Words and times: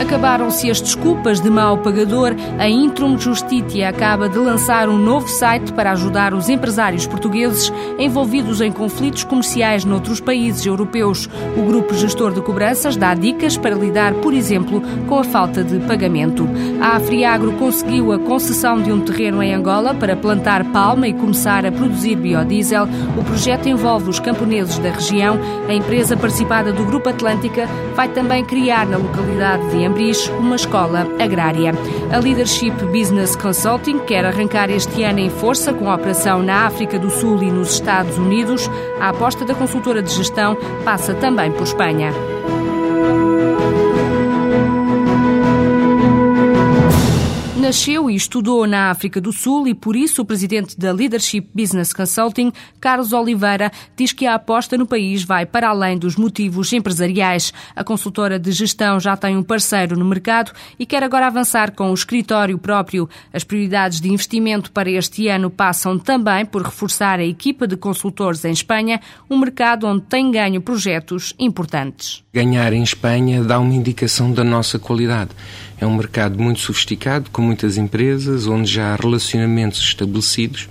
Acabaram-se 0.00 0.70
as 0.70 0.80
desculpas 0.80 1.40
de 1.40 1.50
mau 1.50 1.76
pagador. 1.76 2.34
A 2.58 2.66
Intrum 2.66 3.18
Justitia 3.18 3.90
acaba 3.90 4.30
de 4.30 4.38
lançar 4.38 4.88
um 4.88 4.96
novo 4.96 5.28
site 5.28 5.74
para 5.74 5.92
ajudar 5.92 6.32
os 6.32 6.48
empresários 6.48 7.06
portugueses 7.06 7.70
envolvidos 7.98 8.62
em 8.62 8.72
conflitos 8.72 9.24
comerciais 9.24 9.84
noutros 9.84 10.18
países 10.18 10.64
europeus. 10.64 11.28
O 11.54 11.62
grupo 11.66 11.94
gestor 11.94 12.32
de 12.32 12.40
cobranças 12.40 12.96
dá 12.96 13.12
dicas 13.12 13.58
para 13.58 13.74
lidar, 13.74 14.14
por 14.14 14.32
exemplo, 14.32 14.82
com 15.06 15.18
a 15.18 15.24
falta 15.24 15.62
de 15.62 15.78
pagamento. 15.80 16.48
A 16.80 16.96
Afriagro 16.96 17.52
conseguiu 17.52 18.10
a 18.10 18.18
concessão 18.18 18.80
de 18.80 18.90
um 18.90 19.02
terreno 19.02 19.42
em 19.42 19.52
Angola 19.52 19.94
para 19.94 20.16
plantar 20.16 20.64
palma 20.72 21.08
e 21.08 21.12
começar 21.12 21.66
a 21.66 21.70
produzir 21.70 22.16
biodiesel. 22.16 22.88
O 23.18 23.22
projeto 23.22 23.68
envolve 23.68 24.08
os 24.08 24.18
camponeses 24.18 24.78
da 24.78 24.90
região. 24.90 25.38
A 25.68 25.74
empresa 25.74 26.16
participada 26.16 26.72
do 26.72 26.86
Grupo 26.86 27.10
Atlântica 27.10 27.68
vai 27.94 28.08
também 28.08 28.42
criar 28.46 28.86
na 28.86 28.96
localidade 28.96 29.68
de 29.68 29.89
Ambri 29.90 30.12
uma 30.38 30.54
escola 30.54 31.04
agrária. 31.18 31.72
A 32.12 32.18
Leadership 32.18 32.70
Business 32.92 33.34
Consulting 33.34 33.98
quer 33.98 34.24
arrancar 34.24 34.70
este 34.70 35.02
ano 35.02 35.18
em 35.18 35.28
força 35.28 35.72
com 35.74 35.90
a 35.90 35.96
operação 35.96 36.44
na 36.44 36.64
África 36.64 36.96
do 36.96 37.10
Sul 37.10 37.42
e 37.42 37.50
nos 37.50 37.72
Estados 37.72 38.16
Unidos. 38.16 38.70
A 39.00 39.08
aposta 39.08 39.44
da 39.44 39.52
consultora 39.52 40.00
de 40.00 40.14
gestão 40.14 40.56
passa 40.84 41.12
também 41.14 41.50
por 41.50 41.64
Espanha. 41.64 42.12
Nasceu 47.60 48.10
e 48.10 48.14
estudou 48.14 48.66
na 48.66 48.90
África 48.90 49.20
do 49.20 49.34
Sul 49.34 49.68
e 49.68 49.74
por 49.74 49.94
isso 49.94 50.22
o 50.22 50.24
presidente 50.24 50.78
da 50.78 50.92
Leadership 50.92 51.46
Business 51.54 51.92
Consulting, 51.92 52.50
Carlos 52.80 53.12
Oliveira, 53.12 53.70
diz 53.94 54.14
que 54.14 54.24
a 54.24 54.36
aposta 54.36 54.78
no 54.78 54.86
país 54.86 55.24
vai 55.24 55.44
para 55.44 55.68
além 55.68 55.98
dos 55.98 56.16
motivos 56.16 56.72
empresariais. 56.72 57.52
A 57.76 57.84
consultora 57.84 58.38
de 58.38 58.50
gestão 58.50 58.98
já 58.98 59.14
tem 59.14 59.36
um 59.36 59.42
parceiro 59.42 59.94
no 59.94 60.06
mercado 60.06 60.52
e 60.78 60.86
quer 60.86 61.02
agora 61.02 61.26
avançar 61.26 61.72
com 61.72 61.90
o 61.90 61.94
escritório 61.94 62.56
próprio. 62.56 63.06
As 63.30 63.44
prioridades 63.44 64.00
de 64.00 64.10
investimento 64.10 64.72
para 64.72 64.90
este 64.90 65.28
ano 65.28 65.50
passam 65.50 65.98
também 65.98 66.46
por 66.46 66.62
reforçar 66.62 67.18
a 67.18 67.24
equipa 67.24 67.66
de 67.66 67.76
consultores 67.76 68.42
em 68.42 68.52
Espanha, 68.52 69.02
um 69.28 69.36
mercado 69.36 69.86
onde 69.86 70.06
tem 70.06 70.30
ganho 70.30 70.62
projetos 70.62 71.34
importantes. 71.38 72.24
Ganhar 72.32 72.72
em 72.72 72.84
Espanha 72.84 73.42
dá 73.42 73.58
uma 73.58 73.74
indicação 73.74 74.30
da 74.30 74.44
nossa 74.44 74.78
qualidade. 74.78 75.30
É 75.80 75.84
um 75.84 75.96
mercado 75.96 76.40
muito 76.40 76.60
sofisticado, 76.60 77.28
com 77.32 77.42
muitas 77.42 77.76
empresas, 77.76 78.46
onde 78.46 78.70
já 78.70 78.92
há 78.92 78.96
relacionamentos 78.96 79.80
estabelecidos 79.80 80.68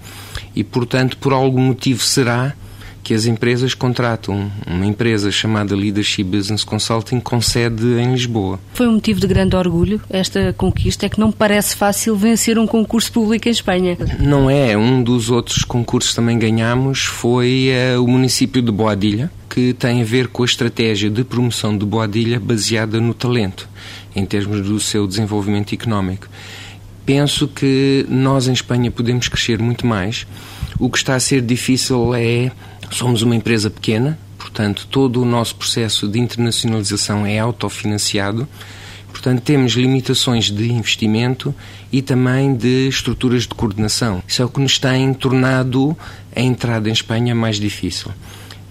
e, 0.56 0.64
portanto, 0.64 1.18
por 1.18 1.34
algum 1.34 1.60
motivo 1.60 2.02
será 2.02 2.56
que 3.04 3.14
as 3.14 3.26
empresas 3.26 3.74
contratam 3.74 4.50
uma 4.66 4.86
empresa 4.86 5.32
chamada 5.32 5.76
Leadership 5.76 6.24
Business 6.24 6.64
Consulting 6.64 7.20
com 7.20 7.42
sede 7.42 7.86
em 7.86 8.14
Lisboa. 8.14 8.58
Foi 8.74 8.88
um 8.88 8.94
motivo 8.94 9.20
de 9.20 9.28
grande 9.28 9.58
orgulho 9.58 10.00
esta 10.10 10.54
conquista, 10.54 11.08
é 11.08 11.10
que 11.10 11.20
não 11.20 11.30
parece 11.30 11.76
fácil 11.76 12.16
vencer 12.16 12.58
um 12.58 12.66
concurso 12.66 13.12
público 13.12 13.50
em 13.50 13.52
Espanha. 13.52 13.98
Não 14.18 14.50
é, 14.50 14.78
um 14.78 15.04
dos 15.04 15.30
outros 15.30 15.66
concursos 15.66 16.12
que 16.12 16.16
também 16.16 16.40
ganhamos 16.40 17.04
foi 17.04 17.70
uh, 17.98 18.02
o 18.02 18.08
município 18.08 18.62
de 18.62 18.72
Boadilha, 18.72 19.30
que 19.50 19.74
tem 19.74 20.02
a 20.02 20.06
ver 20.06 20.28
com 20.28 20.44
a 20.44 20.46
estratégia 20.46 21.10
de 21.10 21.24
promoção 21.24 21.78
de 21.78 21.86
Boadilha 21.86 22.40
baseada 22.40 23.02
no 23.02 23.14
talento, 23.14 23.68
em 24.16 24.26
termos 24.26 24.62
do 24.62 24.80
seu 24.80 25.08
desenvolvimento 25.08 25.74
económico. 25.74 26.28
Penso 27.06 27.48
que 27.48 28.06
nós 28.08 28.48
em 28.48 28.54
Espanha 28.54 28.92
podemos 28.92 29.28
crescer 29.28 29.60
muito 29.60 29.88
mais. 29.88 30.28
O 30.78 30.90
que 30.90 30.98
está 30.98 31.16
a 31.16 31.20
ser 31.20 31.42
difícil 31.42 32.14
é 32.14 32.52
somos 32.92 33.22
uma 33.24 33.36
empresa 33.36 33.70
pequena, 33.70 34.20
portanto 34.38 34.88
todo 34.90 35.22
o 35.22 35.26
nosso 35.26 35.56
processo 35.56 36.08
de 36.08 36.20
internacionalização 36.20 37.26
é 37.26 37.40
autofinanciado. 37.40 38.48
Portanto, 39.12 39.42
temos 39.42 39.74
limitações 39.74 40.52
de 40.52 40.72
investimento 40.72 41.54
e 41.92 42.00
também 42.00 42.56
de 42.56 42.88
estruturas 42.88 43.44
de 43.44 43.50
coordenação. 43.50 44.24
Isso 44.28 44.42
é 44.42 44.46
o 44.46 44.50
que 44.50 44.62
nos 44.62 44.78
tem 44.78 45.14
tornado 45.16 45.98
a 46.36 46.40
entrada 46.40 46.88
em 46.88 46.94
Espanha 46.94 47.34
mais 47.34 47.60
difícil. 47.60 48.12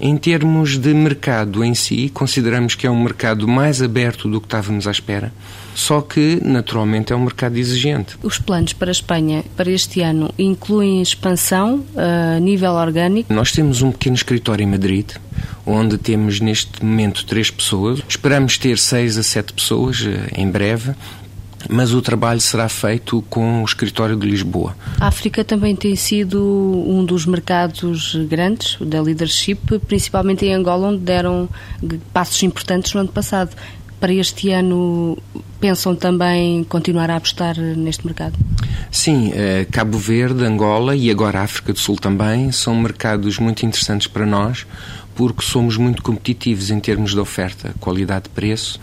Em 0.00 0.16
termos 0.16 0.78
de 0.78 0.94
mercado 0.94 1.64
em 1.64 1.74
si, 1.74 2.08
consideramos 2.08 2.76
que 2.76 2.86
é 2.86 2.90
um 2.90 3.02
mercado 3.02 3.48
mais 3.48 3.82
aberto 3.82 4.28
do 4.28 4.40
que 4.40 4.46
estávamos 4.46 4.86
à 4.86 4.92
espera, 4.92 5.32
só 5.74 6.00
que, 6.00 6.40
naturalmente, 6.44 7.12
é 7.12 7.16
um 7.16 7.24
mercado 7.24 7.56
exigente. 7.56 8.16
Os 8.22 8.38
planos 8.38 8.72
para 8.72 8.90
a 8.90 8.92
Espanha 8.92 9.44
para 9.56 9.70
este 9.70 10.00
ano 10.00 10.32
incluem 10.38 11.02
expansão 11.02 11.84
eh, 11.96 12.36
a 12.36 12.40
nível 12.40 12.72
orgânico? 12.72 13.32
Nós 13.32 13.50
temos 13.50 13.82
um 13.82 13.90
pequeno 13.90 14.14
escritório 14.14 14.62
em 14.62 14.66
Madrid, 14.66 15.10
onde 15.66 15.98
temos 15.98 16.40
neste 16.40 16.84
momento 16.84 17.26
três 17.26 17.50
pessoas. 17.50 18.00
Esperamos 18.08 18.56
ter 18.56 18.78
seis 18.78 19.18
a 19.18 19.22
sete 19.24 19.52
pessoas 19.52 20.06
eh, 20.06 20.40
em 20.40 20.48
breve 20.48 20.94
mas 21.68 21.92
o 21.92 22.00
trabalho 22.00 22.40
será 22.40 22.68
feito 22.68 23.22
com 23.28 23.62
o 23.62 23.64
escritório 23.64 24.16
de 24.16 24.26
Lisboa. 24.26 24.74
A 24.98 25.06
África 25.06 25.44
também 25.44 25.76
tem 25.76 25.94
sido 25.94 26.42
um 26.86 27.04
dos 27.04 27.26
mercados 27.26 28.16
grandes 28.28 28.78
da 28.80 29.02
leadership, 29.02 29.78
principalmente 29.86 30.46
em 30.46 30.54
Angola, 30.54 30.88
onde 30.88 31.00
deram 31.00 31.48
passos 32.12 32.42
importantes 32.42 32.94
no 32.94 33.00
ano 33.00 33.10
passado. 33.10 33.54
Para 34.00 34.14
este 34.14 34.52
ano, 34.52 35.18
pensam 35.60 35.94
também 35.94 36.62
continuar 36.64 37.10
a 37.10 37.16
apostar 37.16 37.58
neste 37.58 38.06
mercado? 38.06 38.38
Sim, 38.92 39.32
eh, 39.34 39.66
Cabo 39.70 39.98
Verde, 39.98 40.44
Angola 40.44 40.94
e 40.94 41.10
agora 41.10 41.40
a 41.40 41.42
África 41.42 41.72
do 41.72 41.78
Sul 41.80 41.96
também 41.96 42.52
são 42.52 42.76
mercados 42.76 43.38
muito 43.38 43.66
interessantes 43.66 44.06
para 44.06 44.24
nós 44.24 44.66
porque 45.16 45.42
somos 45.42 45.76
muito 45.76 46.00
competitivos 46.00 46.70
em 46.70 46.78
termos 46.78 47.10
de 47.10 47.18
oferta, 47.18 47.74
qualidade 47.80 48.24
de 48.24 48.30
preço 48.30 48.78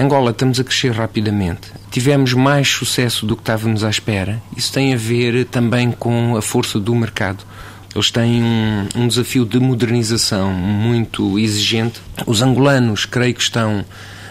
Angola, 0.00 0.30
estamos 0.30 0.60
a 0.60 0.64
crescer 0.64 0.92
rapidamente. 0.92 1.72
Tivemos 1.90 2.32
mais 2.32 2.68
sucesso 2.68 3.26
do 3.26 3.34
que 3.34 3.42
estávamos 3.42 3.82
à 3.82 3.90
espera. 3.90 4.40
Isso 4.56 4.72
tem 4.72 4.94
a 4.94 4.96
ver 4.96 5.44
também 5.46 5.90
com 5.90 6.36
a 6.36 6.40
força 6.40 6.78
do 6.78 6.94
mercado. 6.94 7.44
Eles 7.92 8.08
têm 8.08 8.40
um, 8.40 8.88
um 8.94 9.08
desafio 9.08 9.44
de 9.44 9.58
modernização 9.58 10.52
muito 10.52 11.36
exigente. 11.36 12.00
Os 12.28 12.42
angolanos, 12.42 13.06
creio 13.06 13.34
que 13.34 13.42
estão 13.42 13.84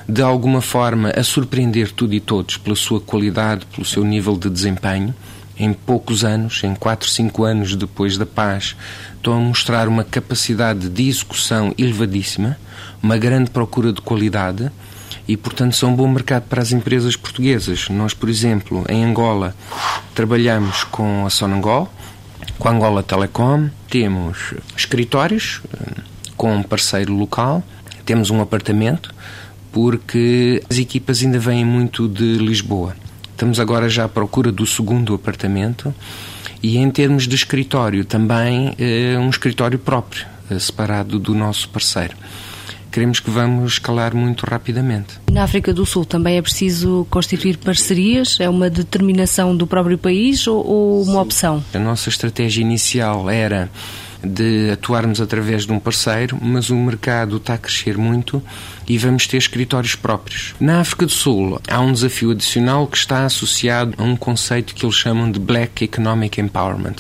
de 0.08 0.22
alguma 0.22 0.62
forma 0.62 1.10
a 1.10 1.22
surpreender 1.22 1.92
tudo 1.92 2.14
e 2.14 2.22
todos 2.22 2.56
pela 2.56 2.78
sua 2.78 3.02
qualidade, 3.02 3.66
pelo 3.66 3.86
seu 3.86 4.06
nível 4.06 4.38
de 4.38 4.50
desempenho. 4.50 5.14
Em 5.60 5.74
poucos 5.74 6.24
anos, 6.24 6.64
em 6.64 6.76
4, 6.76 7.10
5 7.10 7.44
anos 7.44 7.76
depois 7.76 8.18
da 8.18 8.26
paz, 8.26 8.74
estão 9.18 9.34
a 9.34 9.40
mostrar 9.42 9.90
uma 9.90 10.06
capacidade 10.06 10.88
de 10.88 11.10
execução 11.10 11.74
elevadíssima, 11.78 12.58
uma 13.04 13.18
grande 13.18 13.50
procura 13.50 13.92
de 13.92 14.00
qualidade 14.00 14.72
e, 15.28 15.36
portanto, 15.36 15.76
são 15.76 15.92
um 15.92 15.96
bom 15.96 16.08
mercado 16.08 16.44
para 16.44 16.62
as 16.62 16.72
empresas 16.72 17.16
portuguesas. 17.16 17.90
Nós, 17.90 18.14
por 18.14 18.30
exemplo, 18.30 18.86
em 18.88 19.04
Angola, 19.04 19.56
trabalhamos 20.16 20.86
com 20.86 21.26
a 21.26 21.30
Sonangol, 21.30 21.92
com 22.58 22.70
a 22.70 22.72
Angola 22.72 23.04
Telecom, 23.04 23.70
temos 23.90 24.54
escritórios 24.76 25.62
eh, 25.74 26.02
com 26.38 26.56
um 26.56 26.63
parceiro 26.63 27.13
local, 27.13 27.62
temos 28.06 28.30
um 28.30 28.42
apartamento, 28.42 29.13
porque 29.72 30.63
as 30.69 30.78
equipas 30.78 31.22
ainda 31.22 31.40
vêm 31.40 31.66
muito 31.66 32.07
de 32.07 32.38
Lisboa. 32.38 32.96
Estamos 33.31 33.60
agora 33.60 33.90
já 33.90 34.06
à 34.06 34.10
procura 34.10 34.51
do 34.51 34.66
segundo 34.66 35.13
apartamento 35.13 35.94
e, 36.63 36.78
em 36.78 36.90
termos 36.90 37.28
de 37.28 37.36
escritório, 37.36 38.06
também 38.06 38.74
eh, 38.80 39.18
um 39.19 39.30
escritório 39.30 39.78
próprio, 39.78 40.25
eh, 40.50 40.57
separado 40.57 41.19
do 41.19 41.36
nosso 41.36 41.68
parceiro 41.69 42.16
queremos 42.92 43.19
que 43.19 43.30
vamos 43.30 43.74
escalar 43.74 44.16
muito 44.16 44.45
rapidamente. 44.45 45.19
Na 45.31 45.44
África 45.44 45.74
do 45.74 45.86
Sul 45.86 46.06
também 46.06 46.38
é 46.38 46.42
preciso 46.42 47.06
constituir 47.10 47.57
parcerias? 47.57 48.38
É 48.39 48.50
uma 48.50 48.69
determinação 48.69 49.56
do 49.56 49.68
próprio 49.68 49.98
país 49.98 50.48
ou, 50.48 50.66
ou 50.66 51.04
uma 51.04 51.22
opção? 51.22 51.63
A 51.74 51.80
nossa 51.80 52.10
estratégia 52.10 52.62
inicial 52.62 53.30
era 53.30 53.69
de 54.24 54.72
atuarmos 54.72 55.22
através 55.22 55.66
de 55.66 55.72
um 55.72 55.80
parceiro, 55.80 56.38
mas 56.42 56.69
o 56.69 56.75
mercado 56.75 57.38
está 57.38 57.54
a 57.54 57.57
crescer 57.57 57.98
muito 57.98 58.42
e 58.88 58.98
vamos 58.98 59.28
ter 59.28 59.38
escritórios 59.38 59.95
próprios. 59.95 60.56
Na 60.60 60.80
África 60.80 61.06
do 61.06 61.12
Sul 61.12 61.62
há 61.68 61.80
um 61.80 61.94
desafio 61.94 62.31
adicional 62.31 62.88
que 62.88 62.98
está 62.98 63.25
associado 63.25 63.94
a 63.98 64.04
um 64.04 64.16
conceito 64.16 64.74
que 64.74 64.86
eles 64.86 64.95
chamam 64.95 65.31
de 65.31 65.39
Black 65.39 65.84
Economic 65.84 66.42
Empowerment. 66.42 66.95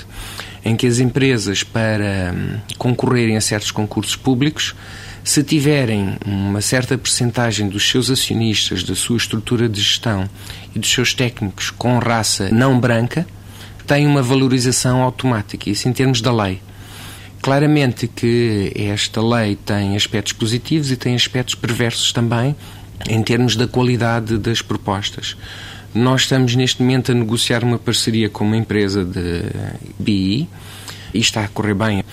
Em 0.63 0.75
que 0.75 0.87
as 0.87 0.99
empresas, 0.99 1.63
para 1.63 2.33
hum, 2.35 2.59
concorrerem 2.77 3.37
a 3.37 3.41
certos 3.41 3.71
concursos 3.71 4.15
públicos, 4.15 4.75
se 5.23 5.43
tiverem 5.43 6.15
uma 6.25 6.61
certa 6.61 6.97
percentagem 6.97 7.67
dos 7.67 7.89
seus 7.89 8.09
acionistas, 8.09 8.83
da 8.83 8.95
sua 8.95 9.17
estrutura 9.17 9.67
de 9.67 9.81
gestão 9.81 10.29
e 10.73 10.79
dos 10.79 10.89
seus 10.89 11.13
técnicos 11.13 11.69
com 11.69 11.99
raça 11.99 12.49
não 12.49 12.79
branca, 12.79 13.27
têm 13.85 14.07
uma 14.07 14.21
valorização 14.21 15.01
automática, 15.01 15.69
isso 15.69 15.87
em 15.89 15.93
termos 15.93 16.21
da 16.21 16.31
lei. 16.31 16.61
Claramente 17.41 18.07
que 18.07 18.71
esta 18.75 19.21
lei 19.21 19.55
tem 19.55 19.95
aspectos 19.95 20.33
positivos 20.33 20.91
e 20.91 20.97
tem 20.97 21.13
aspectos 21.13 21.55
perversos 21.55 22.11
também, 22.11 22.55
em 23.09 23.21
termos 23.21 23.55
da 23.55 23.67
qualidade 23.67 24.37
das 24.37 24.61
propostas. 24.61 25.37
Nós 25.97 26.21
estamos 26.21 26.55
neste 26.55 26.79
momento 26.79 27.11
a 27.11 27.15
negociar 27.15 27.63
uma 27.63 27.79
parceria 27.79 28.29
com 28.29 28.45
uma 28.45 28.55
empresa 28.55 29.03
de 29.03 29.41
BI 29.97 30.47
e 31.11 31.19
está 31.19 31.43
a 31.43 31.47
correr 31.47 31.73
bem 31.73 32.03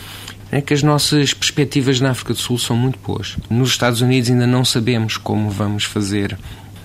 é 0.51 0.61
que 0.63 0.73
as 0.73 0.83
nossas 0.83 1.35
perspectivas 1.35 2.01
na 2.01 2.11
África 2.11 2.33
do 2.33 2.39
Sul 2.39 2.59
são 2.59 2.77
muito 2.77 2.99
boas. 2.99 3.37
Nos 3.51 3.71
Estados 3.71 4.01
Unidos 4.01 4.31
ainda 4.31 4.47
não 4.47 4.65
sabemos 4.65 5.19
como 5.19 5.51
vamos 5.51 5.85
fazer 5.85 6.39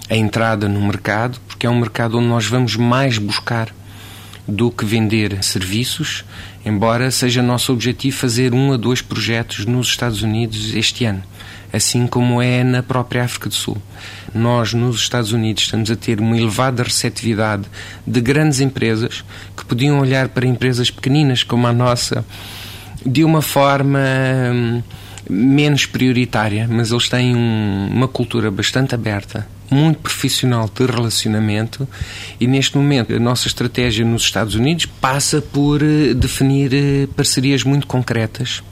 a 0.10 0.16
entrada 0.16 0.68
no 0.68 0.82
mercado, 0.82 1.40
porque 1.48 1.66
é 1.66 1.70
um 1.70 1.80
mercado 1.80 2.18
onde 2.18 2.28
nós 2.28 2.48
vamos 2.48 2.76
mais 2.76 3.18
buscar 3.18 3.70
do 4.50 4.72
que 4.72 4.84
vender 4.84 5.44
serviços, 5.44 6.26
embora 6.66 7.12
seja 7.12 7.42
nosso 7.42 7.72
objetivo 7.72 8.18
fazer 8.18 8.54
um 8.54 8.74
a 8.74 8.78
dois 8.78 9.02
projetos 9.02 9.66
nos 9.66 9.88
Estados 9.88 10.24
Unidos 10.24 10.74
este 10.74 11.06
ano, 11.06 11.24
assim 11.72 12.08
como 12.08 12.42
é 12.42 12.64
na 12.64 12.82
própria 12.82 13.24
África 13.24 13.48
do 13.48 13.56
Sul. 13.56 13.78
Nós, 14.34 14.74
nos 14.74 14.98
Estados 14.98 15.32
Unidos, 15.32 15.64
estamos 15.64 15.90
a 15.92 15.96
ter 15.96 16.20
uma 16.20 16.38
elevada 16.38 16.84
receptividade 16.84 17.64
de 18.06 18.22
grandes 18.22 18.60
empresas 18.60 19.24
que 19.56 19.64
podiam 19.66 20.00
olhar 20.00 20.30
para 20.30 20.46
empresas 20.46 20.90
pequeninas 20.90 21.44
como 21.44 21.68
a 21.68 21.74
nossa 21.74 22.26
de 23.06 23.24
uma 23.24 23.42
forma 23.42 24.00
hum, 24.54 24.82
menos 25.30 25.86
prioritária, 25.86 26.68
mas 26.70 26.92
eles 26.92 27.08
têm 27.08 27.36
um, 27.36 27.88
uma 27.92 28.08
cultura 28.08 28.50
bastante 28.50 28.96
aberta, 28.96 29.48
muito 29.72 30.00
profissional 30.00 30.70
de 30.74 30.86
relacionamento 30.86 31.88
e 32.40 32.48
neste 32.48 32.78
momento 32.78 33.14
a 33.14 33.20
nossa 33.20 33.48
estratégia 33.48 34.06
nos 34.06 34.24
Estados 34.24 34.56
Unidos 34.56 34.86
passa 34.86 35.42
por 35.42 35.82
eh, 35.82 36.14
definir 36.14 36.74
eh, 36.74 37.08
parcerias 37.16 37.64
muito 37.64 37.88
concretas 37.88 38.64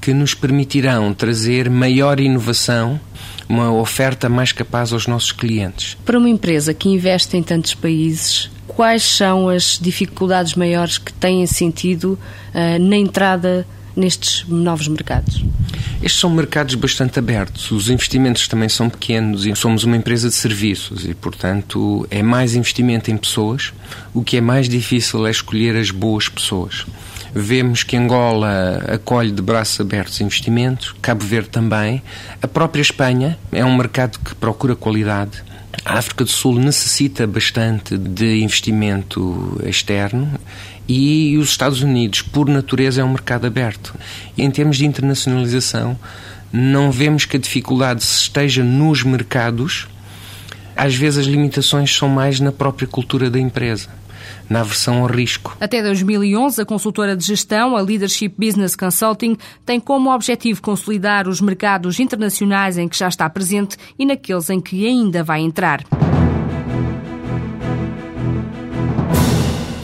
que 0.00 0.12
nos 0.12 0.34
permitirão 0.34 1.14
trazer 1.14 1.70
maior 1.70 2.18
inovação 2.18 3.00
uma 3.48 3.72
oferta 3.72 4.28
mais 4.28 4.50
capaz 4.50 4.92
aos 4.92 5.06
nossos 5.06 5.30
clientes. 5.30 5.96
Para 6.04 6.18
uma 6.18 6.28
empresa 6.28 6.74
que 6.74 6.88
investe 6.88 7.36
em 7.36 7.42
tantos 7.42 7.74
países, 7.74 8.50
quais 8.66 9.02
são 9.02 9.48
as 9.48 9.78
dificuldades 9.80 10.54
maiores 10.54 10.98
que 10.98 11.12
têm 11.12 11.46
sentido 11.46 12.18
uh, 12.54 12.82
na 12.82 12.96
entrada 12.96 13.66
nestes 13.96 14.44
novos 14.48 14.88
mercados? 14.88 15.44
Estes 16.02 16.20
são 16.20 16.30
mercados 16.30 16.74
bastante 16.74 17.18
abertos, 17.18 17.70
os 17.70 17.88
investimentos 17.88 18.48
também 18.48 18.68
são 18.68 18.90
pequenos 18.90 19.46
e 19.46 19.54
somos 19.54 19.84
uma 19.84 19.96
empresa 19.96 20.28
de 20.28 20.34
serviços 20.34 21.04
e, 21.04 21.14
portanto, 21.14 22.06
é 22.10 22.22
mais 22.22 22.54
investimento 22.54 23.10
em 23.10 23.16
pessoas. 23.16 23.72
O 24.12 24.22
que 24.22 24.36
é 24.36 24.40
mais 24.40 24.68
difícil 24.68 25.26
é 25.26 25.30
escolher 25.30 25.76
as 25.76 25.90
boas 25.90 26.28
pessoas. 26.28 26.84
Vemos 27.34 27.82
que 27.82 27.96
Angola 27.96 28.84
acolhe 28.88 29.30
de 29.30 29.40
braços 29.40 29.80
abertos 29.80 30.20
investimentos, 30.20 30.94
Cabo 31.00 31.24
Verde 31.24 31.48
também. 31.48 32.02
A 32.42 32.48
própria 32.48 32.82
Espanha 32.82 33.38
é 33.50 33.64
um 33.64 33.74
mercado 33.74 34.18
que 34.18 34.34
procura 34.34 34.76
qualidade. 34.76 35.42
A 35.84 35.98
África 35.98 36.24
do 36.24 36.30
Sul 36.30 36.58
necessita 36.58 37.26
bastante 37.26 37.96
de 37.96 38.42
investimento 38.42 39.58
externo 39.64 40.38
e 40.88 41.36
os 41.38 41.50
Estados 41.50 41.82
Unidos, 41.82 42.22
por 42.22 42.48
natureza, 42.48 43.00
é 43.00 43.04
um 43.04 43.10
mercado 43.10 43.46
aberto. 43.46 43.94
Em 44.36 44.50
termos 44.50 44.76
de 44.76 44.86
internacionalização, 44.86 45.98
não 46.52 46.90
vemos 46.90 47.24
que 47.24 47.36
a 47.36 47.40
dificuldade 47.40 48.02
esteja 48.02 48.62
nos 48.62 49.02
mercados. 49.02 49.88
Às 50.76 50.94
vezes 50.94 51.20
as 51.20 51.26
limitações 51.26 51.94
são 51.94 52.08
mais 52.08 52.40
na 52.40 52.52
própria 52.52 52.86
cultura 52.86 53.30
da 53.30 53.38
empresa 53.38 53.88
na 54.48 54.60
aversão 54.60 55.02
ao 55.02 55.06
risco. 55.06 55.56
Até 55.60 55.82
2011, 55.82 56.60
a 56.60 56.64
consultora 56.66 57.16
de 57.16 57.24
gestão, 57.24 57.76
a 57.76 57.80
Leadership 57.80 58.34
Business 58.38 58.76
Consulting, 58.76 59.36
tem 59.64 59.80
como 59.80 60.12
objetivo 60.12 60.60
consolidar 60.60 61.26
os 61.26 61.40
mercados 61.40 61.98
internacionais 61.98 62.78
em 62.78 62.88
que 62.88 62.98
já 62.98 63.08
está 63.08 63.28
presente 63.28 63.76
e 63.98 64.04
naqueles 64.04 64.50
em 64.50 64.60
que 64.60 64.86
ainda 64.86 65.24
vai 65.24 65.40
entrar. 65.40 65.84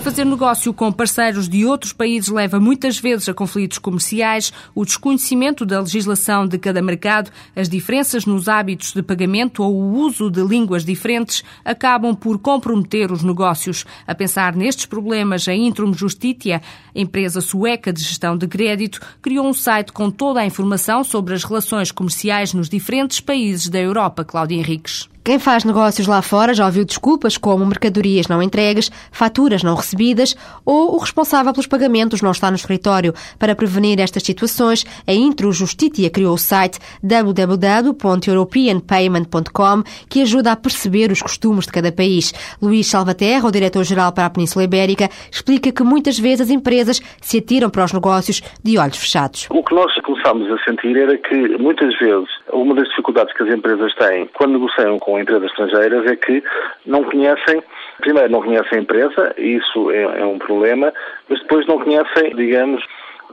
Fazer 0.08 0.24
negócio 0.24 0.72
com 0.72 0.90
parceiros 0.90 1.50
de 1.50 1.66
outros 1.66 1.92
países 1.92 2.30
leva 2.30 2.58
muitas 2.58 2.98
vezes 2.98 3.28
a 3.28 3.34
conflitos 3.34 3.76
comerciais, 3.76 4.50
o 4.74 4.82
desconhecimento 4.82 5.66
da 5.66 5.80
legislação 5.80 6.48
de 6.48 6.56
cada 6.56 6.80
mercado, 6.80 7.30
as 7.54 7.68
diferenças 7.68 8.24
nos 8.24 8.48
hábitos 8.48 8.94
de 8.94 9.02
pagamento 9.02 9.62
ou 9.62 9.74
o 9.74 9.98
uso 9.98 10.30
de 10.30 10.42
línguas 10.42 10.82
diferentes 10.82 11.44
acabam 11.62 12.16
por 12.16 12.38
comprometer 12.38 13.12
os 13.12 13.22
negócios. 13.22 13.84
A 14.06 14.14
pensar 14.14 14.56
nestes 14.56 14.86
problemas, 14.86 15.46
a 15.46 15.54
Intrum 15.54 15.92
Justitia, 15.92 16.62
empresa 17.00 17.40
sueca 17.40 17.92
de 17.92 18.02
gestão 18.02 18.36
de 18.36 18.46
crédito, 18.46 19.00
criou 19.22 19.46
um 19.46 19.54
site 19.54 19.92
com 19.92 20.10
toda 20.10 20.40
a 20.40 20.46
informação 20.46 21.04
sobre 21.04 21.34
as 21.34 21.44
relações 21.44 21.92
comerciais 21.92 22.52
nos 22.52 22.68
diferentes 22.68 23.20
países 23.20 23.68
da 23.68 23.78
Europa. 23.78 24.24
Cláudia 24.24 24.56
Henriques. 24.56 25.08
Quem 25.28 25.38
faz 25.38 25.62
negócios 25.62 26.06
lá 26.06 26.22
fora 26.22 26.54
já 26.54 26.64
ouviu 26.64 26.86
desculpas 26.86 27.36
como 27.36 27.66
mercadorias 27.66 28.28
não 28.28 28.42
entregues, 28.42 28.90
faturas 29.12 29.62
não 29.62 29.74
recebidas 29.74 30.34
ou 30.64 30.94
o 30.94 30.96
responsável 30.96 31.52
pelos 31.52 31.66
pagamentos 31.66 32.22
não 32.22 32.30
está 32.30 32.50
no 32.50 32.56
escritório. 32.56 33.12
Para 33.38 33.54
prevenir 33.54 34.00
estas 34.00 34.22
situações, 34.22 34.86
a 35.06 35.12
Intro 35.12 35.52
Justitia 35.52 36.08
criou 36.08 36.32
o 36.32 36.38
site 36.38 36.78
www.europeanpayment.com 37.02 39.82
que 40.08 40.22
ajuda 40.22 40.52
a 40.52 40.56
perceber 40.56 41.12
os 41.12 41.20
costumes 41.20 41.66
de 41.66 41.72
cada 41.72 41.92
país. 41.92 42.32
Luís 42.58 42.86
Salvaterra, 42.86 43.46
o 43.46 43.52
diretor-geral 43.52 44.10
para 44.12 44.24
a 44.24 44.30
Península 44.30 44.64
Ibérica, 44.64 45.10
explica 45.30 45.70
que 45.70 45.82
muitas 45.82 46.18
vezes 46.18 46.46
as 46.46 46.50
empresas 46.50 46.87
se 46.96 47.38
atiram 47.38 47.70
para 47.70 47.84
os 47.84 47.92
negócios 47.92 48.40
de 48.64 48.78
olhos 48.78 48.96
fechados. 48.96 49.46
O 49.50 49.62
que 49.62 49.74
nós 49.74 49.94
começámos 50.02 50.50
a 50.50 50.58
sentir 50.64 50.96
era 50.96 51.16
que 51.16 51.58
muitas 51.58 51.96
vezes 51.98 52.28
uma 52.52 52.74
das 52.74 52.88
dificuldades 52.88 53.34
que 53.34 53.42
as 53.42 53.54
empresas 53.54 53.94
têm 53.94 54.26
quando 54.34 54.52
negociam 54.52 54.98
com 54.98 55.18
empresas 55.18 55.50
estrangeiras 55.50 56.06
é 56.06 56.16
que 56.16 56.42
não 56.86 57.04
conhecem, 57.04 57.62
primeiro 58.00 58.30
não 58.30 58.42
conhecem 58.42 58.78
a 58.78 58.82
empresa, 58.82 59.34
isso 59.38 59.90
é, 59.90 60.20
é 60.20 60.24
um 60.24 60.38
problema, 60.38 60.92
mas 61.28 61.40
depois 61.40 61.66
não 61.66 61.78
conhecem, 61.78 62.34
digamos, 62.34 62.82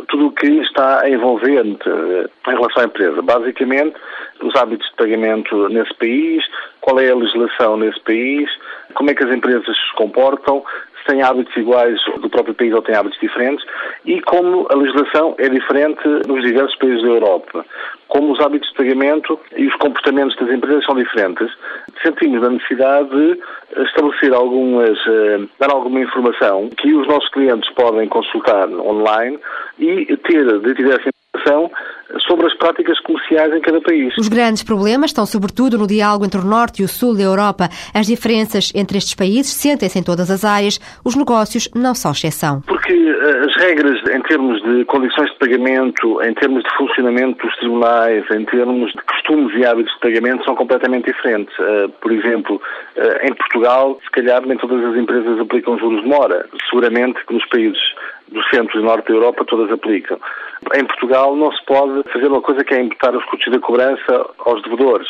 tudo 0.07 0.27
o 0.27 0.31
que 0.31 0.47
está 0.47 1.09
envolvente 1.09 1.87
eh, 1.87 2.27
em 2.49 2.55
relação 2.55 2.83
à 2.83 2.85
empresa. 2.85 3.21
Basicamente, 3.21 3.95
os 4.41 4.55
hábitos 4.55 4.87
de 4.89 4.95
pagamento 4.95 5.69
nesse 5.69 5.93
país, 5.95 6.43
qual 6.81 6.99
é 6.99 7.09
a 7.09 7.15
legislação 7.15 7.77
nesse 7.77 7.99
país, 8.01 8.49
como 8.93 9.09
é 9.09 9.13
que 9.13 9.23
as 9.23 9.33
empresas 9.33 9.65
se 9.65 9.95
comportam, 9.95 10.63
têm 11.05 11.21
hábitos 11.21 11.55
iguais 11.55 11.99
do 12.19 12.29
próprio 12.29 12.53
país 12.53 12.73
ou 12.73 12.81
têm 12.81 12.95
hábitos 12.95 13.19
diferentes, 13.19 13.65
e 14.05 14.21
como 14.21 14.67
a 14.69 14.75
legislação 14.75 15.35
é 15.37 15.49
diferente 15.49 16.01
nos 16.27 16.43
diversos 16.43 16.75
países 16.77 17.01
da 17.01 17.09
Europa. 17.09 17.65
Como 18.07 18.31
os 18.31 18.39
hábitos 18.39 18.69
de 18.69 18.75
pagamento 18.75 19.39
e 19.55 19.67
os 19.67 19.75
comportamentos 19.75 20.35
das 20.37 20.49
empresas 20.49 20.85
são 20.85 20.95
diferentes, 20.95 21.51
sentimos 22.03 22.43
a 22.43 22.49
necessidade 22.49 23.09
de 23.09 23.39
estabelecer 23.83 24.33
algumas, 24.33 24.97
eh, 25.07 25.39
dar 25.59 25.71
alguma 25.71 25.99
informação 25.99 26.69
que 26.77 26.93
os 26.93 27.07
nossos 27.07 27.29
clientes 27.29 27.69
podem 27.73 28.07
consultar 28.07 28.69
online 28.69 29.39
e 29.79 30.05
ter, 30.17 30.59
de 30.59 30.91
essa 30.91 31.14
informação 31.45 31.69
sobre 32.27 32.45
as 32.47 32.53
práticas 32.55 32.99
comerciais 32.99 33.53
em 33.53 33.61
cada 33.61 33.81
país. 33.81 34.15
Os 34.17 34.27
grandes 34.27 34.63
problemas 34.63 35.09
estão 35.09 35.25
sobretudo 35.25 35.77
no 35.77 35.87
diálogo 35.87 36.25
entre 36.25 36.39
o 36.39 36.43
Norte 36.43 36.81
e 36.81 36.85
o 36.85 36.87
Sul 36.87 37.15
da 37.15 37.23
Europa. 37.23 37.69
As 37.93 38.07
diferenças 38.07 38.71
entre 38.75 38.97
estes 38.97 39.15
países 39.15 39.51
sentem-se 39.53 39.97
em 39.99 40.03
todas 40.03 40.29
as 40.29 40.43
áreas. 40.43 40.79
Os 41.03 41.15
negócios 41.15 41.69
não 41.75 41.95
são 41.95 42.11
exceção. 42.11 42.61
Porque 42.61 42.93
eh, 42.93 43.45
as 43.45 43.55
regras 43.55 43.99
em 44.09 44.21
termos 44.21 44.61
de 44.63 44.85
condições 44.85 45.31
de 45.31 45.37
pagamento, 45.37 46.21
em 46.23 46.33
termos 46.35 46.63
de 46.63 46.77
funcionamento 46.77 47.45
dos 47.45 47.55
tribunais, 47.57 48.23
em 48.31 48.45
termos 48.45 48.91
de 48.91 49.01
costumes 49.01 49.53
e 49.55 49.65
hábitos 49.65 49.93
de 49.93 49.99
pagamento 49.99 50.45
são 50.45 50.55
completamente 50.55 51.11
diferentes. 51.11 51.53
Eh, 51.59 51.87
por 52.01 52.11
exemplo, 52.11 52.61
eh, 52.95 53.27
em 53.27 53.33
Portugal, 53.33 53.99
se 54.03 54.11
calhar 54.11 54.45
nem 54.45 54.57
todas 54.57 54.83
as 54.85 54.95
empresas 54.95 55.39
aplicam 55.39 55.77
juros 55.79 56.03
de 56.03 56.07
mora. 56.07 56.45
Seguramente 56.69 57.19
que 57.25 57.33
nos 57.33 57.45
países 57.47 57.81
do 58.31 58.41
centro 58.49 58.79
e 58.79 58.83
norte 58.83 59.07
da 59.07 59.15
Europa 59.15 59.45
todas 59.45 59.71
aplicam. 59.71 60.19
Em 60.73 60.85
Portugal 60.85 61.35
não 61.35 61.51
se 61.51 61.63
pode 61.65 62.03
fazer 62.11 62.27
uma 62.27 62.41
coisa 62.41 62.63
que 62.63 62.73
é 62.73 62.81
imputar 62.81 63.15
os 63.15 63.23
custos 63.25 63.51
da 63.51 63.59
cobrança 63.59 64.29
aos 64.39 64.61
devedores. 64.63 65.07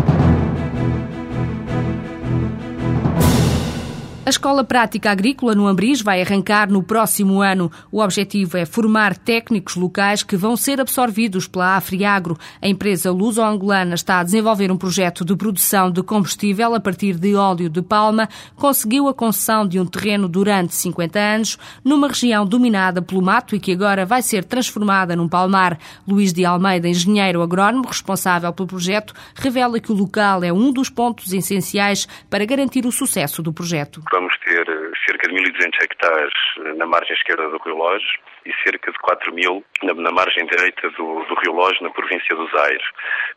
A 4.25 4.29
Escola 4.29 4.63
Prática 4.63 5.12
Agrícola 5.12 5.53
no 5.53 5.67
Ambris 5.67 6.01
vai 6.01 6.20
arrancar 6.20 6.67
no 6.67 6.82
próximo 6.82 7.44
ano. 7.44 7.72
O 7.91 8.01
objetivo 8.01 8.58
é 8.58 8.65
formar 8.65 9.15
técnicos 9.15 9.75
locais 9.75 10.24
que 10.24 10.36
vão 10.36 10.58
ser 10.58 10.82
absorvidos 10.82 11.48
pela 11.48 11.75
Afriagro. 11.75 12.36
A 12.60 12.67
empresa 12.67 13.12
luso-angolana 13.12 13.94
está 13.94 14.20
a 14.20 14.24
desenvolver 14.24 14.72
um 14.72 14.77
projeto 14.77 15.24
de 15.24 15.36
produção 15.36 15.91
de 15.91 16.01
combustível 16.01 16.74
a 16.74 16.79
partir 16.79 17.20
de 17.20 17.36
óleo 17.36 17.70
de 17.70 17.84
palma. 17.84 18.27
Conseguiu 18.55 19.08
a 19.08 19.13
concessão 19.13 19.67
de 19.67 19.79
um 19.79 19.86
terreno 19.86 20.27
durante 20.27 20.74
50 20.74 21.20
anos, 21.20 21.60
numa 21.84 22.08
região 22.08 22.48
dominada 22.48 23.03
pelo 23.03 23.22
mato 23.22 23.55
e 23.55 23.60
que 23.60 23.74
agora 23.74 24.08
vai 24.08 24.24
ser 24.24 24.44
transformada 24.44 25.15
num 25.15 25.29
palmar. 25.29 25.77
Luís 26.08 26.34
de 26.34 26.44
Almeida, 26.44 26.89
engenheiro 26.89 27.44
agrónomo 27.44 27.88
responsável 27.88 28.51
pelo 28.51 28.70
projeto, 28.70 29.13
revela 29.36 29.79
que 29.79 29.91
o 29.91 29.96
local 29.96 30.44
é 30.44 30.51
um 30.51 30.74
dos 30.74 30.89
pontos 30.89 31.32
essenciais 31.32 32.08
para 32.27 32.44
garantir 32.44 32.88
o 32.88 32.91
sucesso 32.91 33.44
do 33.44 33.53
projeto 33.53 34.01
vamos 34.15 34.38
ter 34.39 34.67
eh, 34.69 34.91
cerca 35.05 35.27
de 35.27 35.36
1.200 35.36 35.84
hectares 35.84 36.34
eh, 36.60 36.74
na 36.75 36.86
margem 36.86 37.13
esquerda 37.13 37.50
do 37.50 37.57
Rio 37.57 37.75
Lojo 37.75 38.17
e 38.45 38.53
cerca 38.63 38.89
de 38.89 38.98
4 39.00 39.34
mil 39.34 39.63
na, 39.84 39.93
na 39.93 40.12
margem 40.12 40.45
direita 40.45 40.89
do, 40.91 41.25
do, 41.25 41.36
Rio 41.36 41.51
Lojo, 41.53 41.84
na 41.84 41.89
província 41.89 42.34
do 42.34 42.48
Zaire. 42.48 42.84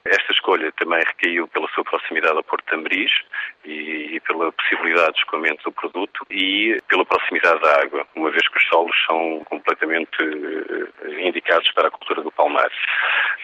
Esta 0.04 0.32
escolha 0.32 0.70
também 0.73 1.00
recaiu 1.00 1.49
pela 1.49 1.68
sua 1.70 1.82
proximidade 1.82 2.37
ao 2.37 2.44
Porto 2.44 2.64
de 2.64 2.70
Tambriz 2.70 3.11
e, 3.64 4.16
e, 4.16 4.20
pela 4.20 4.52
possibilidade 4.52 5.14
de 5.14 5.18
escoamento 5.18 5.64
do 5.64 5.73
produto 5.73 6.25
e 6.30 6.78
pela 6.88 7.04
proximidade 7.04 7.61
da 7.61 7.80
água, 7.82 8.06
uma 8.14 8.30
vez 8.30 8.47
que 8.47 8.58
os 8.58 8.68
solos 8.68 8.97
são 9.06 9.42
completamente 9.47 10.23
uh, 10.23 11.20
indicados 11.20 11.70
para 11.73 11.88
a 11.88 11.90
cultura 11.90 12.23
do 12.23 12.30
palmar. 12.30 12.70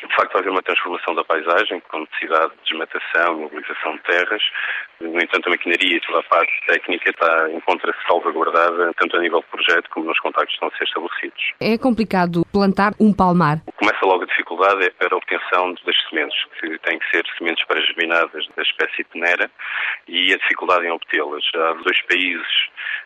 De 0.03 0.15
facto, 0.15 0.33
vai 0.33 0.43
haver 0.43 0.51
uma 0.51 0.63
transformação 0.63 1.15
da 1.15 1.25
paisagem, 1.25 1.81
com 1.81 2.01
necessidade 2.01 2.53
de 2.57 2.71
desmatação, 2.71 3.39
mobilização 3.39 3.97
de 3.97 4.03
terras. 4.03 4.43
No 5.01 5.21
entanto, 5.21 5.49
a 5.49 5.51
maquinaria 5.51 5.97
e 5.97 6.01
toda 6.01 6.21
a 6.21 6.23
parte 6.23 6.53
técnica 6.67 7.11
está, 7.11 7.51
encontra-se 7.51 7.99
salvaguardada, 8.07 8.93
tanto 8.95 9.17
a 9.17 9.21
nível 9.21 9.41
de 9.41 9.47
projeto 9.47 9.91
como 9.91 10.07
nos 10.07 10.19
contactos 10.21 10.49
que 10.49 10.55
estão 10.55 10.69
a 10.69 10.79
ser 10.79 10.85
estabelecidos. 10.85 11.53
É 11.61 11.79
complicado 11.79 12.45
plantar 12.53 12.93
um 13.01 13.13
palmar? 13.13 13.59
Começa 13.77 14.07
logo 14.07 14.23
a 14.23 14.27
dificuldade 14.27 14.87
é 14.87 14.91
para 14.91 15.15
a 15.15 15.19
obtenção 15.19 15.75
das 15.85 15.97
sementes, 16.09 16.39
que 16.61 16.79
têm 16.79 16.99
que 16.99 17.11
ser 17.11 17.25
sementes 17.39 17.65
para 17.67 17.81
germinadas 17.81 18.47
da 18.57 18.63
espécie 18.63 19.05
tenera 19.05 19.51
e 20.09 20.33
a 20.33 20.37
dificuldade 20.39 20.87
em 20.87 20.91
obtê-las. 20.91 21.45
Há 21.55 21.73
dois 21.75 22.01
países, 22.03 22.47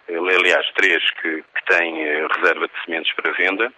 eh, 0.08 0.16
aliás, 0.16 0.66
três, 0.74 1.02
que, 1.22 1.42
que 1.42 1.64
têm 1.66 2.02
eh, 2.02 2.26
reserva 2.36 2.68
de 2.68 2.84
sementes 2.84 3.12
para 3.14 3.32
venda, 3.32 3.72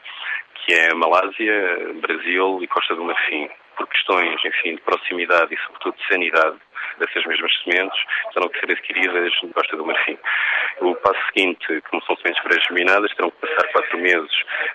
que 0.55 0.75
é 0.75 0.95
Malásia, 0.95 1.95
Brasil 2.01 2.59
e 2.63 2.67
Costa 2.69 2.95
do 2.95 3.05
Marfim. 3.05 3.49
Por 3.77 3.87
questões, 3.87 4.39
enfim, 4.45 4.75
de 4.75 4.83
proximidade 4.83 5.55
e, 5.55 5.59
sobretudo, 5.59 5.97
de 5.97 6.07
sanidade, 6.07 6.59
dessas 6.99 7.25
mesmas 7.27 7.53
sementes 7.63 8.01
terão 8.33 8.49
que 8.49 8.61
ser 8.61 8.73
adquiridas 8.73 9.33
na 9.43 9.53
Costa 9.53 9.77
do 9.77 9.87
Marfim. 9.87 10.19
O 10.81 10.95
passo 10.97 11.21
seguinte, 11.27 11.83
como 11.91 12.03
são 12.05 12.17
sementes 12.17 12.43
pré-germinadas, 12.43 13.15
terão 13.15 13.31
que 13.31 13.47
passar 13.47 13.69
quatro 13.73 13.99
meses 13.99 14.31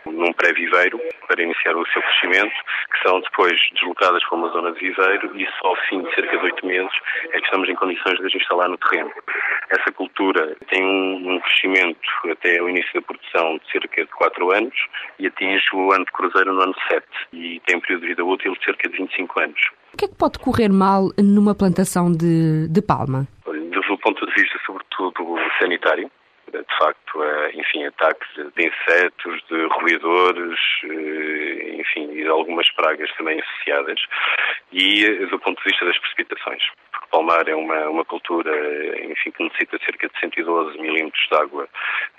num 0.05 0.33
pré-viveiro 0.33 1.00
para 1.27 1.41
iniciar 1.41 1.75
o 1.75 1.85
seu 1.88 2.01
crescimento, 2.01 2.55
que 2.91 3.07
são 3.07 3.19
depois 3.21 3.59
deslocadas 3.74 4.24
para 4.27 4.38
uma 4.38 4.50
zona 4.50 4.71
de 4.71 4.79
viveiro 4.79 5.31
e 5.35 5.47
só 5.59 5.67
ao 5.69 5.75
fim 5.88 6.01
de 6.03 6.15
cerca 6.15 6.38
de 6.38 6.43
oito 6.43 6.65
meses 6.65 6.93
é 7.31 7.39
que 7.39 7.45
estamos 7.45 7.69
em 7.69 7.75
condições 7.75 8.19
de 8.19 8.25
as 8.25 8.35
instalar 8.35 8.69
no 8.69 8.77
terreno. 8.77 9.12
Essa 9.69 9.91
cultura 9.91 10.55
tem 10.69 10.83
um, 10.83 11.39
crescimento 11.39 12.00
até 12.31 12.62
o 12.62 12.69
início 12.69 12.93
da 12.93 13.01
produção 13.01 13.57
de 13.57 13.71
cerca 13.71 14.05
de 14.05 14.12
quatro 14.12 14.51
anos 14.51 14.75
e 15.19 15.27
atinge 15.27 15.65
o 15.74 15.91
ano 15.91 16.05
de 16.05 16.12
cruzeiro 16.12 16.53
no 16.53 16.62
ano 16.62 16.75
7 16.88 17.05
e 17.33 17.59
tem 17.62 17.77
um 17.77 17.81
período 17.81 18.01
de 18.01 18.07
vida 18.07 18.24
útil 18.24 18.53
de 18.53 18.63
cerca 18.63 18.89
de 18.89 18.97
25 18.97 19.39
anos. 19.39 19.62
O 19.95 19.97
que 19.97 20.03
é 20.03 20.07
que 20.09 20.15
pode 20.15 20.37
correr 20.39 20.67
mal 20.67 21.09
numa 21.17 21.55
plantação 21.55 22.11
de, 22.11 22.67
de 22.67 22.81
palma? 22.81 23.25
Do 23.45 23.97
ponto 23.99 24.25
de 24.25 24.33
vista, 24.33 24.59
sobretudo, 24.65 25.37
sanitário, 25.57 26.11
de 26.62 26.77
facto, 26.77 27.19
enfim, 27.53 27.85
ataques 27.85 28.27
de 28.35 28.67
insetos, 28.67 29.43
de 29.50 29.65
roedores, 29.65 30.59
eh, 30.83 31.75
enfim, 31.79 32.12
e 32.13 32.27
algumas 32.27 32.69
pragas 32.71 33.12
também 33.17 33.39
associadas, 33.39 34.00
e 34.71 35.05
eh, 35.05 35.25
do 35.27 35.39
ponto 35.39 35.57
de 35.62 35.69
vista 35.69 35.85
das 35.85 35.97
precipitações. 35.97 36.63
Porque 36.91 37.07
Palmar 37.12 37.47
é 37.47 37.55
uma, 37.55 37.89
uma 37.89 38.05
cultura, 38.05 38.51
enfim, 39.03 39.31
que 39.31 39.43
necessita 39.43 39.79
cerca 39.85 40.07
de 40.07 40.19
112 40.19 40.77
milímetros 40.79 41.27
de 41.29 41.38
água 41.38 41.67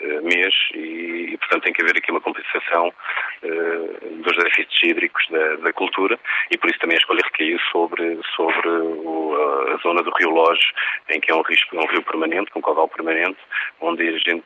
uh, 0.00 0.22
mês 0.22 0.54
e, 0.74 1.32
e, 1.32 1.36
portanto, 1.38 1.64
tem 1.64 1.72
que 1.72 1.82
haver 1.82 1.96
aqui 1.96 2.10
uma 2.10 2.20
compensação 2.20 2.88
uh, 2.88 4.22
dos 4.22 4.36
déficits 4.36 4.82
hídricos 4.82 5.26
da, 5.30 5.56
da, 5.56 5.72
cultura 5.72 6.18
e 6.50 6.56
por 6.56 6.70
isso 6.70 6.78
também 6.78 6.96
a 6.96 7.00
escolha 7.00 7.20
recaiu 7.24 7.58
sobre, 7.72 8.18
sobre 8.34 8.68
o, 8.68 9.34
a 9.74 9.76
zona 9.78 10.02
do 10.02 10.12
Rio 10.18 10.30
Loge, 10.30 10.72
em 11.10 11.20
que 11.20 11.30
é 11.30 11.34
um, 11.34 11.42
risco, 11.42 11.76
é 11.76 11.80
um 11.80 11.86
rio 11.88 12.02
permanente, 12.02 12.50
um 12.54 12.60
caudal 12.60 12.88
permanente, 12.88 13.38
onde 13.80 14.02
a 14.02 14.12
gente, 14.26 14.44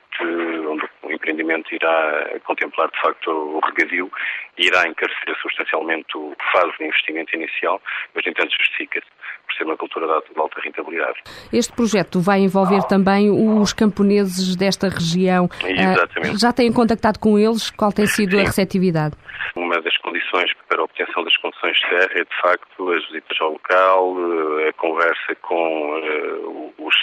onde 0.68 0.88
o 1.02 1.12
empreendimento 1.12 1.74
irá 1.74 2.38
contemplar 2.44 2.90
de 2.90 3.00
facto 3.00 3.30
o 3.30 3.60
regadio 3.60 4.10
e 4.58 4.66
irá 4.66 4.86
encarecer 4.86 5.34
substancialmente 5.40 6.06
a 6.16 6.52
fase 6.52 6.72
de 6.78 6.84
investimento 6.84 7.34
inicial, 7.34 7.80
mas 8.14 8.24
no 8.24 8.30
entanto 8.30 8.54
justifica-se 8.58 9.06
por 9.46 9.54
ser 9.56 9.64
uma 9.64 9.76
cultura 9.76 10.06
de 10.06 10.38
alta 10.38 10.60
rentabilidade. 10.60 11.18
Este 11.52 11.72
projeto 11.72 12.20
vai 12.20 12.40
envolver 12.40 12.82
também 12.84 13.30
os 13.30 13.72
camponeses 13.72 14.54
desta 14.56 14.88
região. 14.88 15.48
Exatamente. 15.64 16.34
Ah, 16.34 16.38
já 16.38 16.52
têm 16.52 16.72
contactado 16.72 17.18
com 17.18 17.38
eles? 17.38 17.70
Qual 17.70 17.92
tem 17.92 18.06
sido 18.06 18.32
Sim. 18.32 18.42
a 18.42 18.44
receptividade? 18.44 19.16
Uma 19.56 19.80
das 19.80 19.96
condições 19.98 20.52
para 20.68 20.80
a 20.80 20.84
obtenção 20.84 21.24
das 21.24 21.36
condições 21.38 21.76
de 21.76 21.88
terra 21.88 22.12
é, 22.14 22.24
de 22.24 22.40
facto, 22.40 22.92
as 22.92 23.04
visitas 23.06 23.40
ao 23.40 23.52
local, 23.52 24.16
eh, 24.60 24.68
a 24.68 24.72
conversa 24.74 25.34
com 25.42 25.94
os 25.96 26.59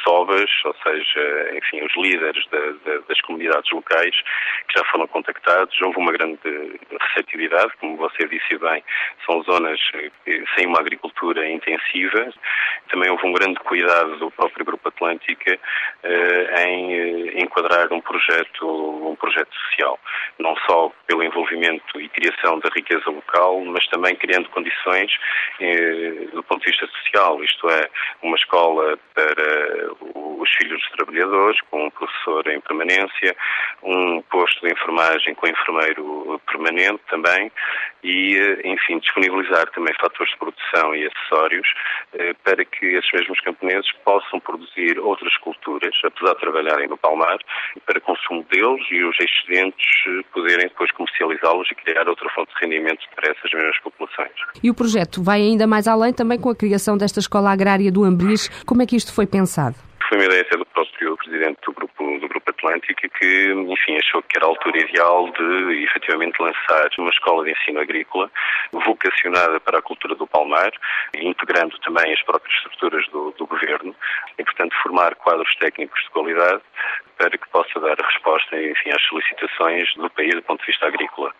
SOBAs, 0.08 0.50
ou 0.64 0.76
seja, 0.84 1.58
enfim, 1.58 1.86
os 1.86 1.94
líderes 1.98 2.46
da, 2.48 2.60
da, 2.86 3.00
das 3.10 3.20
comunidades 3.22 3.70
locais 3.72 4.16
que 4.68 4.80
já 4.80 4.86
foram 4.86 5.06
contactados. 5.08 5.80
Houve 5.82 5.98
uma 5.98 6.14
grande 6.14 6.40
receptividade, 7.02 7.74
como 7.80 7.98
você 7.98 8.26
disse 8.28 8.58
bem, 8.58 8.82
são 9.26 9.44
zonas 9.44 9.80
eh, 9.94 10.44
sem 10.56 10.66
uma 10.66 10.80
agricultura 10.80 11.50
intensiva. 11.50 12.32
Também 12.90 13.10
houve 13.10 13.28
um 13.28 13.34
grande 13.34 13.60
cuidado 13.60 14.16
do 14.18 14.32
próprio 14.32 14.66
Grupo 14.66 14.88
Atlântica 14.88 15.60
uh, 16.04 16.60
em 16.62 16.94
uh, 16.94 17.42
enquadrar 17.42 17.92
um 17.92 18.00
projeto, 18.00 18.66
um 18.66 19.16
projeto 19.16 19.54
social, 19.54 20.00
não 20.40 20.56
só 20.66 20.92
pelo 21.06 21.24
envolvimento 21.24 22.00
e 22.00 22.08
criação 22.10 22.60
da 22.60 22.70
riqueza 22.70 23.10
local, 23.10 23.60
mas 23.66 23.86
também 23.88 24.16
criando 24.16 24.50
condições 24.50 25.12
eh, 25.60 26.28
do 26.34 26.44
ponto 26.44 26.64
de 26.64 26.72
vista 26.72 26.88
social, 26.88 27.44
isto 27.44 27.70
é, 27.70 27.90
uma 28.22 28.38
escola 28.38 28.98
para 29.14 29.97
os 30.01 30.50
filhos 30.58 30.80
dos 30.80 30.89
trabalhadores, 30.92 31.60
com 31.70 31.86
um 31.86 31.89
professor 31.89 32.48
em 32.48 32.60
permanência, 32.62 33.36
um 33.84 34.22
posto 34.24 34.66
de 34.66 34.72
enfermagem 34.72 35.36
com 35.36 35.48
enfermeiro 35.48 36.42
permanente 36.48 37.01
também 37.10 37.51
e, 38.04 38.38
eh, 38.38 38.62
enfim, 38.66 39.00
disponibilizar 39.00 39.70
também 39.72 39.94
fatores 40.00 40.32
de 40.32 40.39
produção 40.39 40.96
e 40.96 41.08
acessórios 41.08 41.68
eh, 42.13 42.34
para 42.44 42.63
que 42.63 42.86
esses 42.86 43.12
mesmos 43.12 43.39
camponeses 43.42 43.92
possam 44.06 44.39
produzir 44.39 45.00
outras 45.00 45.36
culturas, 45.38 45.94
apesar 46.04 46.34
de 46.34 46.39
trabalharem 46.39 46.88
no 46.88 46.98
Palmar, 46.98 47.38
para 47.86 48.00
consumo 48.00 48.46
deles 48.51 48.86
e 48.92 49.04
os 49.04 49.16
excedentes 49.20 49.86
eh, 50.08 50.22
poderem 50.34 50.68
depois 50.68 50.92
comercializá-los 50.92 51.70
e 51.72 51.75
criar 51.75 52.08
outra 52.08 52.30
fonte 52.30 52.54
de 52.54 52.66
rendimento 52.66 53.04
para 53.16 53.32
essas 53.32 53.51
mesmas 53.51 53.80
populações. 53.80 54.32
E 54.63 54.70
o 54.70 54.75
projeto 54.75 55.24
vai 55.24 55.42
ainda 55.42 55.68
mais 55.68 55.88
além 55.88 56.13
também 56.13 56.39
com 56.39 56.50
a 56.50 56.56
criação 56.56 56.98
desta 56.98 57.20
escola 57.20 57.51
agrária 57.51 57.92
do 57.92 58.04
Ambris. 58.04 58.50
Como 58.66 58.82
é 58.82 58.86
que 58.86 58.96
isto 58.96 59.13
foi 59.13 59.25
pensado? 59.25 59.87
Foi 60.08 60.18
uma 60.18 60.26
ideia 60.26 60.42
até 60.42 60.56
do 60.56 60.66
próprio 60.66 61.18
presidente 61.18 61.60
do 61.66 61.74
grupo, 61.74 62.20
do 62.20 62.28
grupo 62.30 62.50
Atlântico 62.50 63.10
que, 63.20 63.52
enfim, 63.52 63.98
achou 63.98 64.22
que 64.24 64.38
era 64.38 64.46
a 64.46 64.50
altura 64.50 64.80
ideal 64.80 65.30
de 65.32 65.84
efetivamente 65.84 66.42
lançar 66.42 66.90
uma 66.98 67.10
escola 67.10 67.44
de 67.44 67.52
ensino 67.52 67.82
agrícola 67.82 68.32
vocacionada 68.72 69.60
para 69.60 69.80
a 69.80 69.82
cultura 69.82 70.16
do 70.16 70.26
palmar, 70.26 70.72
integrando 71.14 71.78
também 71.80 72.14
as 72.14 72.22
próprias 72.24 72.56
estruturas 72.56 73.06
do, 73.10 73.32
do 73.32 73.46
governo 73.48 73.94
e, 74.40 74.44
portanto, 74.46 74.74
formar 74.82 75.14
quadros 75.16 75.54
técnicos 75.58 76.02
de 76.02 76.10
qualidade 76.12 76.62
para 77.18 77.38
que 77.38 77.50
possa 77.50 77.80
dar 77.80 77.98
resposta, 77.98 78.62
enfim, 78.62 78.92
às 78.92 79.02
solicitações 79.04 79.94
do 79.96 80.10
país 80.12 80.34
do 80.36 80.42
ponto 80.44 80.60
de 80.62 80.68
vista 80.68 80.88
agrícola, 80.88 81.34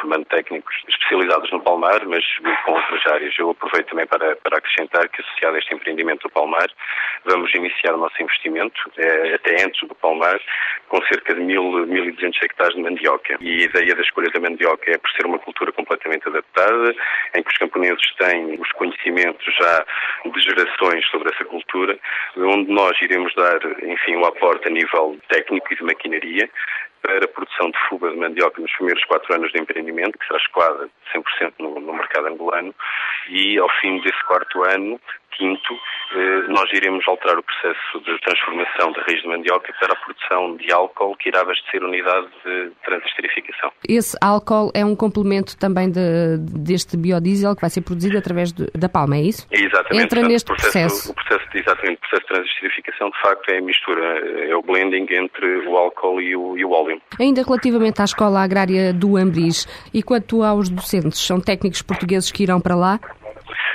formando 0.00 0.24
técnicos 0.26 0.74
especializados 0.88 1.50
no 1.50 1.60
palmar, 1.60 2.04
mas 2.06 2.24
com 2.64 2.72
outras 2.72 3.06
áreas. 3.06 3.34
Eu 3.38 3.50
aproveito 3.50 3.88
também 3.88 4.06
para, 4.06 4.36
para 4.36 4.58
acrescentar 4.58 5.08
que, 5.08 5.20
associado 5.22 5.56
a 5.56 5.58
este 5.58 5.74
empreendimento 5.74 6.22
do 6.22 6.30
palmar, 6.30 6.68
vamos 7.24 7.52
iniciar 7.54 7.94
o 7.94 7.98
nosso 7.98 8.22
investimento, 8.22 8.80
é, 8.98 9.34
até 9.34 9.64
antes 9.64 9.86
do 9.88 9.94
palmar, 9.94 10.38
com 10.88 11.02
cerca 11.06 11.34
de 11.34 11.40
1.200 11.40 12.34
hectares 12.42 12.74
de 12.74 12.82
mandioca. 12.82 13.36
E 13.40 13.62
a 13.62 13.64
ideia 13.64 13.94
da 13.94 14.02
escolha 14.02 14.30
da 14.30 14.40
mandioca 14.40 14.90
é 14.90 14.98
por 14.98 15.10
ser 15.10 15.26
uma 15.26 15.38
cultura 15.38 15.72
completamente 15.72 16.28
adaptada, 16.28 16.94
em 17.34 17.42
que 17.42 17.50
os 17.50 17.58
camponeses 17.58 18.14
têm 18.18 18.60
os 18.60 18.70
conhecimentos 18.72 19.44
já 19.58 19.86
de 20.24 20.40
gerações 20.40 21.06
sobre 21.08 21.32
essa 21.32 21.44
cultura, 21.44 21.98
onde 22.36 22.70
nós 22.70 22.92
iremos 23.00 23.34
dar, 23.34 23.58
enfim, 23.82 24.16
o 24.16 24.26
aporte 24.26 24.68
a 24.68 24.70
nível 24.70 25.13
técnico 25.28 25.72
e 25.72 25.76
de 25.76 25.82
maquinaria 25.82 26.50
para 27.02 27.24
a 27.24 27.28
produção 27.28 27.70
de 27.70 27.78
fuga 27.88 28.10
de 28.10 28.16
mandioca 28.16 28.60
nos 28.60 28.72
primeiros 28.72 29.04
quatro 29.04 29.34
anos 29.34 29.52
de 29.52 29.60
empreendimento, 29.60 30.18
que 30.18 30.26
será 30.26 30.38
escoada 30.38 30.88
100% 31.14 31.52
no, 31.58 31.78
no 31.78 31.92
mercado 31.92 32.28
angolano, 32.28 32.74
e 33.28 33.58
ao 33.58 33.68
fim 33.80 34.00
desse 34.00 34.24
quarto 34.24 34.64
ano, 34.64 34.98
quinto, 35.36 35.74
eh, 36.14 36.48
nós 36.48 36.70
iremos 36.72 37.06
alterar 37.08 37.38
o 37.38 37.42
processo 37.42 38.00
de 38.00 38.18
transformação 38.20 38.92
da 38.92 39.02
raiz 39.02 39.20
de 39.22 39.28
mandioca 39.28 39.72
para 39.80 39.92
a 39.92 39.96
produção 39.96 40.56
de 40.56 40.72
álcool 40.72 41.16
que 41.16 41.28
irá 41.28 41.40
abastecer 41.40 41.82
a 41.82 41.86
unidade 41.86 42.26
de 42.44 42.70
transesterificação. 42.84 43.70
Esse 43.88 44.16
álcool 44.20 44.70
é 44.74 44.84
um 44.84 44.94
complemento 44.96 45.58
também 45.58 45.90
de, 45.90 46.38
deste 46.38 46.96
biodiesel 46.96 47.54
que 47.54 47.60
vai 47.60 47.70
ser 47.70 47.82
produzido 47.82 48.18
através 48.18 48.52
de, 48.52 48.66
da 48.74 48.88
palma, 48.88 49.16
é 49.16 49.22
isso? 49.22 49.46
Exatamente. 49.50 50.04
Entra 50.04 50.20
Portanto, 50.20 50.32
neste 50.32 50.52
o 50.52 50.54
processo, 50.54 50.72
processo. 50.72 51.12
O 51.12 51.14
processo, 51.14 51.50
de, 51.50 51.58
exatamente, 51.58 51.96
o 51.96 52.00
processo 52.00 52.22
de 52.22 52.28
transesterificação, 52.28 53.10
de 53.10 53.20
facto, 53.20 53.50
é 53.50 53.58
a 53.58 53.62
mistura, 53.62 54.04
é 54.48 54.56
o 54.56 54.62
blending 54.62 55.06
entre 55.10 55.66
o 55.66 55.76
álcool 55.76 56.20
e 56.20 56.36
o, 56.36 56.56
e 56.56 56.64
o 56.64 56.70
óleo. 56.70 57.00
Ainda 57.18 57.42
relativamente 57.42 58.00
à 58.00 58.04
escola 58.04 58.42
agrária 58.42 58.92
do 58.92 59.16
Ambris, 59.16 59.66
e 59.92 60.02
quanto 60.02 60.42
aos 60.42 60.68
docentes, 60.68 61.18
são 61.18 61.40
técnicos 61.40 61.82
portugueses 61.82 62.30
que 62.30 62.42
irão 62.42 62.60
para 62.60 62.74
lá? 62.74 63.00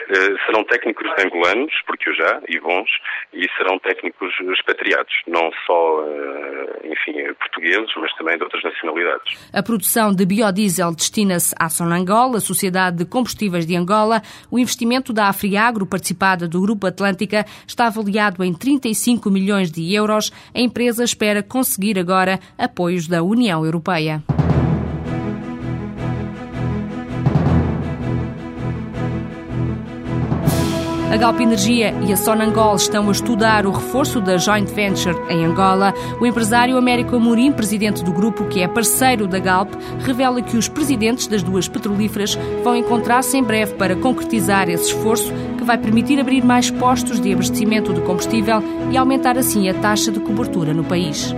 Eh, 0.10 0.36
serão 0.46 0.64
técnicos 0.64 1.08
angolanos, 1.24 1.72
porque 1.86 2.10
o 2.10 2.16
já, 2.16 2.42
e 2.48 2.60
bons, 2.60 2.90
e 3.32 3.46
serão 3.56 3.78
técnicos 3.78 4.34
expatriados, 4.52 5.14
não 5.28 5.52
só, 5.68 6.04
eh, 6.08 6.90
enfim, 6.92 7.34
portugueses, 7.36 7.92
mas 7.96 8.12
também 8.16 8.36
de 8.36 8.44
outras 8.44 8.64
nacionalidades. 8.64 9.50
A 9.54 9.62
produção 9.62 10.12
de 10.12 10.26
biodiesel 10.26 10.96
destina-se 10.96 11.54
à 11.60 11.70
Sonangol, 11.70 12.36
a 12.36 12.40
Sociedade 12.40 12.98
de 12.98 13.06
Combustíveis 13.06 13.68
de 13.68 13.76
Angola. 13.76 14.24
O 14.50 14.58
investimento 14.58 15.14
da 15.14 15.28
Afriagro, 15.28 15.86
participada 15.86 16.48
do 16.48 16.60
Grupo 16.60 16.88
Atlântica, 16.88 17.46
está 17.68 17.86
avaliado 17.86 18.44
em 18.44 18.52
35 18.52 19.30
milhões 19.30 19.72
de 19.72 19.94
euros. 19.94 20.32
A 20.56 20.60
empresa 20.60 21.04
espera 21.04 21.44
conseguir 21.44 22.00
agora 22.00 22.40
apoios 22.58 23.08
da 23.08 23.22
União 23.22 23.64
Europeia. 23.64 24.24
A 31.12 31.18
Galp 31.18 31.40
Energia 31.40 31.92
e 32.08 32.14
a 32.14 32.16
Sonangol 32.16 32.76
estão 32.76 33.10
a 33.10 33.12
estudar 33.12 33.66
o 33.66 33.72
reforço 33.72 34.22
da 34.22 34.38
joint 34.38 34.72
venture 34.72 35.18
em 35.28 35.44
Angola. 35.44 35.92
O 36.22 36.26
empresário 36.26 36.78
Américo 36.78 37.16
Amorim, 37.16 37.52
presidente 37.52 38.04
do 38.04 38.12
grupo, 38.12 38.46
que 38.46 38.62
é 38.62 38.68
parceiro 38.68 39.28
da 39.28 39.40
Galp, 39.40 39.74
revela 40.06 40.40
que 40.40 40.56
os 40.56 40.68
presidentes 40.68 41.26
das 41.26 41.42
duas 41.42 41.68
petrolíferas 41.68 42.38
vão 42.64 42.76
encontrar-se 42.76 43.36
em 43.36 43.44
breve 43.44 43.74
para 43.74 43.96
concretizar 43.96 44.70
esse 44.70 44.94
esforço 44.94 45.34
que 45.58 45.64
vai 45.64 45.80
permitir 45.80 46.20
abrir 46.20 46.46
mais 46.46 46.70
postos 46.70 47.20
de 47.20 47.34
abastecimento 47.34 47.92
de 47.92 48.02
combustível 48.02 48.62
e 48.92 48.96
aumentar 48.96 49.36
assim 49.36 49.68
a 49.68 49.74
taxa 49.74 50.12
de 50.12 50.20
cobertura 50.20 50.76
no 50.76 50.84
país. 50.84 51.34